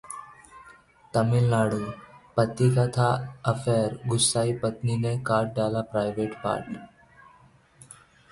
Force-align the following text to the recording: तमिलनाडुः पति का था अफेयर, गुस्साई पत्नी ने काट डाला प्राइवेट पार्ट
तमिलनाडुः 1.13 1.91
पति 2.37 2.69
का 2.75 2.85
था 2.95 3.09
अफेयर, 3.45 3.99
गुस्साई 4.07 4.53
पत्नी 4.63 4.97
ने 4.97 5.15
काट 5.27 5.53
डाला 5.55 5.81
प्राइवेट 5.91 6.33
पार्ट 6.43 6.77